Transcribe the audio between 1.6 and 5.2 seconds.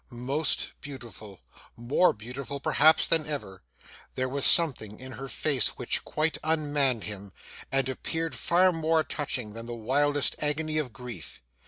more beautiful, perhaps, than ever there was something in